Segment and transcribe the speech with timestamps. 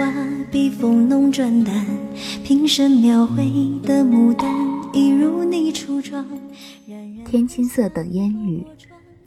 [0.00, 0.10] 花，
[0.50, 1.86] 笔锋浓转淡，
[2.42, 3.44] 平生描绘
[3.82, 4.50] 的牡丹，
[4.94, 6.26] 一如你初妆。
[7.26, 8.64] 天青色等烟雨，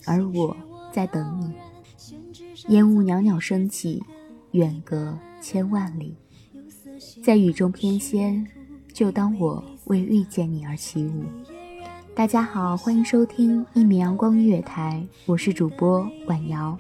[0.06, 0.58] 而我
[0.92, 1.54] 在等你。
[2.70, 4.02] 烟雾袅袅升起，
[4.52, 6.16] 远隔千万里，
[7.24, 8.44] 在雨中翩跹，
[8.92, 11.24] 就当我为遇见你而起舞。
[12.16, 16.76] 大家好，欢迎收听一米阳光音乐台，我是主播婉瑶。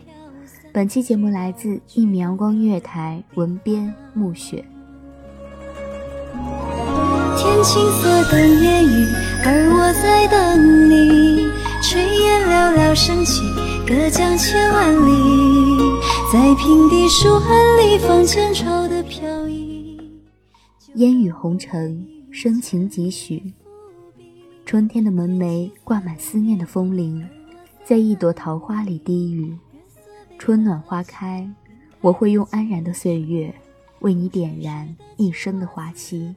[0.73, 4.66] 本期节目来自一米阳光音乐台，文编暮雪。
[7.38, 9.06] 天青色等烟雨，
[9.45, 11.45] 而我在等你。
[11.79, 13.44] 炊烟袅袅升起，
[13.85, 15.11] 隔江千万里，
[16.31, 19.95] 在平地书案里放前朝的飘逸。
[20.95, 23.53] 烟雨红尘，深情几许。
[24.66, 27.23] 春天的门楣挂满思念的风铃，
[27.85, 29.55] 在一朵桃花里低语。
[30.45, 31.49] 春暖花开，
[32.01, 33.55] 我会用安然的岁月，
[33.99, 36.35] 为你点燃一生的花期，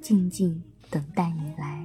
[0.00, 1.84] 静静等待你来。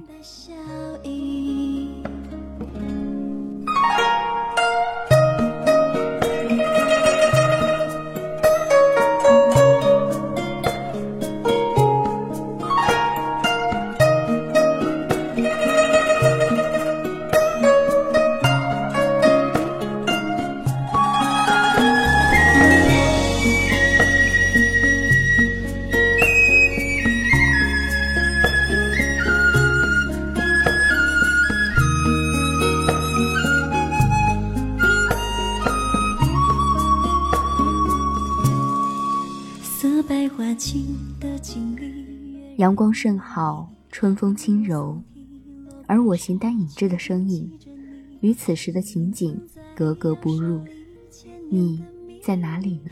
[42.56, 45.00] 阳光甚好，春风轻柔，
[45.86, 47.50] 而我形单影只的身影，
[48.20, 49.40] 与此时的情景
[49.74, 50.60] 格格不入。
[51.50, 51.84] 你
[52.22, 52.90] 在哪里呢？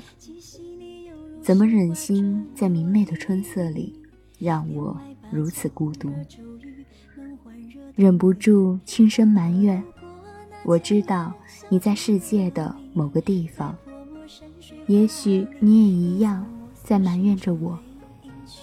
[1.43, 3.95] 怎么忍心在明媚的春色里，
[4.39, 4.99] 让我
[5.31, 6.11] 如此孤独？
[7.95, 9.83] 忍不住轻声埋怨。
[10.65, 11.33] 我知道
[11.69, 13.77] 你在世界的某个地方，
[14.87, 16.47] 也许你也一样
[16.85, 17.79] 在埋怨着我，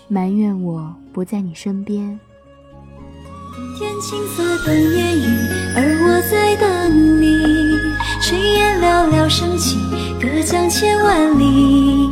[0.08, 2.20] 埋怨我不在你身边。
[3.80, 5.26] 天青色等烟雨，
[5.76, 7.26] 而我在等你。
[8.22, 9.80] 炊烟袅袅升起，
[10.22, 12.12] 隔江千万里，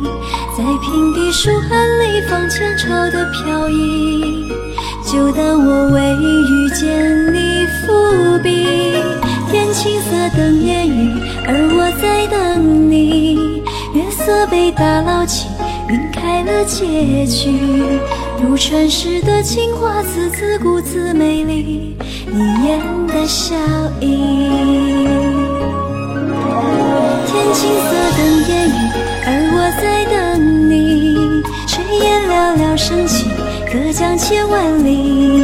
[0.58, 4.50] 在平地书案里放前朝的飘逸。
[5.06, 8.66] 就当我为遇见你伏笔。
[9.48, 13.62] 天青色等烟雨，而我在等你。
[13.94, 15.48] 月色被打捞起，
[15.90, 17.50] 晕开了结局。
[18.40, 21.96] 如传世的情话，字字古字美丽，
[22.26, 23.56] 你眼的笑
[24.00, 24.06] 意。
[27.26, 28.72] 天青色等烟雨，
[29.26, 31.42] 而我在等你。
[31.66, 33.26] 炊烟袅袅升起，
[33.72, 35.42] 隔江千万里，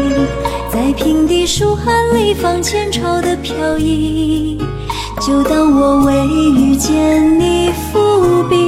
[0.72, 4.58] 在平地书汉里放前朝的飘逸。
[5.20, 8.65] 就当我未遇见你伏笔，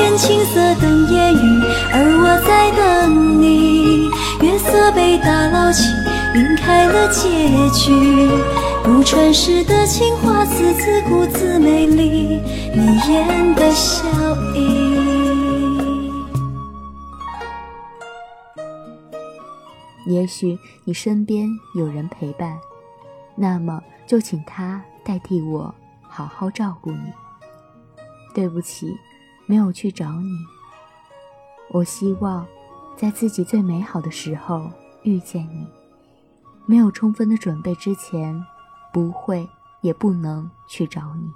[0.00, 1.62] 天青色等烟雨，
[1.92, 4.08] 而我在等你。
[4.40, 5.92] 月色被打捞起，
[6.36, 7.28] 晕开了结
[7.68, 7.92] 局。
[8.82, 12.40] 如传世的情话，字字古字美丽，
[12.74, 14.08] 你眼的笑
[14.56, 16.10] 意。
[20.06, 22.58] 也许你身边有人陪伴，
[23.36, 27.12] 那么就请他代替我好好照顾你。
[28.32, 28.96] 对不起，
[29.50, 30.46] 没有去找你。
[31.70, 32.46] 我希望
[32.96, 34.70] 在自己最美好的时候
[35.02, 35.66] 遇见你。
[36.66, 38.46] 没有充分的准备之前。
[38.92, 39.48] 不会，
[39.80, 41.28] 也不能去找你。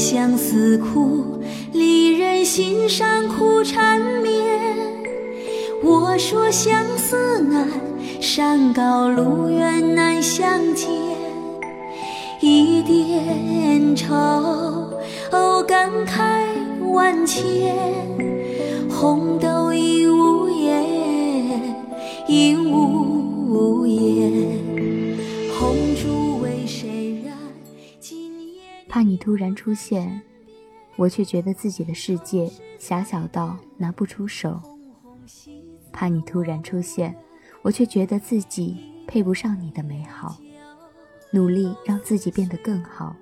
[0.00, 1.42] 相思苦，
[1.74, 4.58] 离人心上苦缠绵。
[5.84, 7.68] 我说相思难，
[8.18, 10.88] 山高路远难相见。
[12.40, 14.16] 一点愁，
[15.32, 16.46] 哦感慨
[16.90, 17.76] 万千。
[18.88, 21.76] 红豆应无言，
[22.26, 23.09] 应无
[29.20, 30.20] 突然出现，
[30.96, 34.60] 我却觉得自己的世界狭小到拿不出手；
[35.92, 37.14] 怕你突然出现，
[37.62, 40.38] 我却觉得自己配不上你的美好。
[41.32, 43.14] 努力让自己变得更好，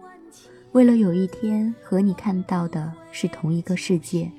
[0.73, 4.31] 为了有一天和你看到的是同一个世界，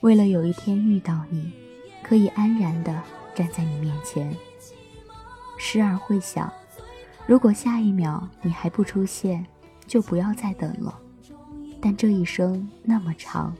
[0.00, 1.52] 为了有一天遇到你，
[2.02, 3.00] 可以安然地
[3.34, 4.34] 站在你面前。
[5.56, 6.50] 时而会想，
[7.26, 9.46] 如果下一秒你还不出现，
[9.90, 10.96] 就不要再等了，
[11.80, 13.52] 但这一生那么长，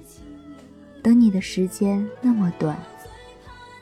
[1.03, 2.79] 等你的时间那么短，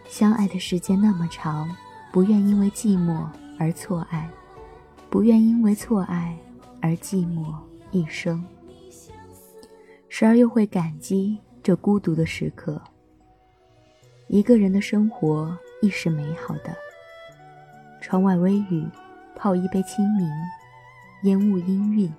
[0.09, 1.69] 相爱的时间那么长，
[2.11, 3.27] 不愿因为寂寞
[3.59, 4.27] 而错爱，
[5.11, 6.35] 不愿因为错爱
[6.81, 7.55] 而寂寞
[7.91, 8.43] 一生。
[10.09, 12.81] 时而又会感激这孤独的时刻。
[14.29, 16.75] 一个人的生活亦是美好的。
[18.01, 18.87] 窗外微雨，
[19.37, 20.27] 泡一杯清明，
[21.25, 22.11] 烟雾氤氲。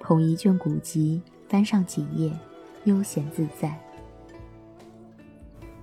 [0.00, 2.32] 捧一卷古籍，翻上几页，
[2.84, 3.78] 悠闲自在。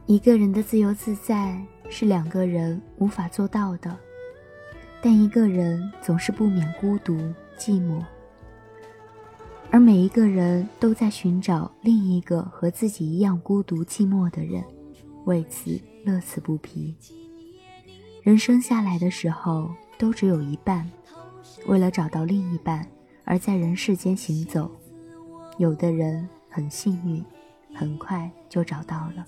[0.06, 1.60] 一个人的自由自在
[1.90, 3.98] 是两个人无法做到的，
[5.02, 7.16] 但一个人总是不免孤独
[7.58, 8.04] 寂寞，
[9.72, 14.64] 而每一个人都在寻找另一个和自己一样孤独寂寞的人，
[15.26, 16.96] 为此乐此不疲。
[18.22, 20.90] 人生下来的时候都只有一半，
[21.68, 22.88] 为了找到另一半。
[23.26, 24.72] 而在人世间行走，
[25.58, 27.26] 有的人很幸运，
[27.74, 29.26] 很快就找到了；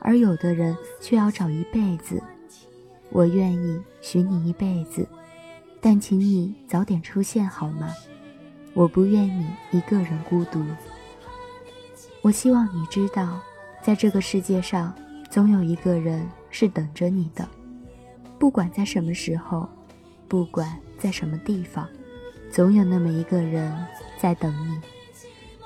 [0.00, 2.20] 而有的人却要找一辈子。
[3.10, 5.06] 我愿意许你一辈子，
[5.80, 7.88] 但请你早点出现好吗？
[8.74, 10.64] 我不愿你一个人孤独。
[12.22, 13.40] 我希望你知道，
[13.82, 14.92] 在这个世界上，
[15.30, 17.48] 总有一个人是等着你的，
[18.38, 19.68] 不管在什么时候，
[20.26, 21.86] 不管在什么地方。
[22.52, 23.74] 总有那么一个人
[24.18, 24.78] 在等你，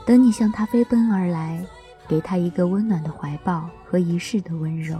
[0.06, 1.60] 等你向他飞奔而来，
[2.06, 4.96] 给他一个温暖的怀抱和一世的温柔。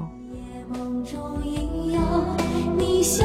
[0.68, 2.00] 梦中应有
[2.76, 3.24] 你相